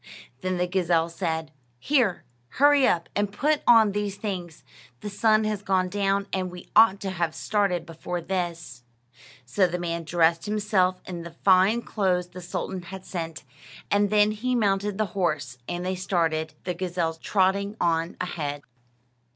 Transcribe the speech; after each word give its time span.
Then 0.41 0.57
the 0.57 0.65
gazelle 0.65 1.09
said: 1.09 1.51
"Here, 1.77 2.23
hurry 2.57 2.87
up 2.87 3.07
and 3.15 3.31
put 3.31 3.61
on 3.67 3.91
these 3.91 4.15
things. 4.15 4.63
The 5.01 5.11
sun 5.11 5.43
has 5.43 5.61
gone 5.61 5.89
down, 5.89 6.25
and 6.33 6.49
we 6.49 6.71
ought 6.75 6.99
to 7.01 7.11
have 7.11 7.35
started 7.35 7.85
before 7.85 8.19
this." 8.19 8.81
So 9.45 9.67
the 9.67 9.77
man 9.77 10.03
dressed 10.03 10.47
himself 10.47 11.03
in 11.05 11.21
the 11.21 11.35
fine 11.45 11.83
clothes 11.83 12.29
the 12.29 12.41
sultan 12.41 12.81
had 12.81 13.05
sent, 13.05 13.43
and 13.91 14.09
then 14.09 14.31
he 14.31 14.55
mounted 14.55 14.97
the 14.97 15.05
horse, 15.13 15.59
and 15.69 15.85
they 15.85 15.93
started; 15.93 16.55
the 16.63 16.73
gazelle 16.73 17.13
trotting 17.13 17.77
on 17.79 18.17
ahead. 18.19 18.63